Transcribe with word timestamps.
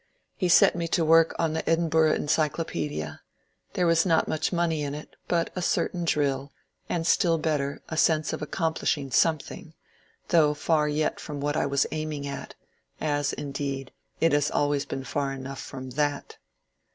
He 0.35 0.49
set 0.49 0.75
me 0.75 0.87
to 0.87 1.05
work 1.05 1.35
on 1.37 1.53
the 1.53 1.61
^^ 1.63 1.63
Edinburgh 1.67 2.15
Encyclopaedia;" 2.15 3.21
there 3.73 3.85
was 3.85 4.03
not 4.03 4.27
much 4.27 4.51
money 4.51 4.81
in 4.81 4.95
it, 4.95 5.15
but 5.27 5.51
a 5.55 5.61
certain 5.61 6.05
drill, 6.05 6.51
and, 6.89 7.05
still 7.05 7.37
better, 7.37 7.83
a 7.87 7.95
sense 7.95 8.33
of 8.33 8.41
accomplishing 8.41 9.11
something, 9.11 9.75
though 10.29 10.55
far 10.55 10.87
yet 10.87 11.19
from 11.19 11.39
what 11.39 11.55
I 11.55 11.67
was 11.67 11.85
aiming 11.91 12.25
at,— 12.25 12.55
as, 12.99 13.31
indeed, 13.33 13.91
it 14.19 14.31
has 14.31 14.49
always 14.49 14.85
been 14.87 15.03
far 15.03 15.33
enough 15.33 15.61
from 15.61 15.91
that. 15.91 16.37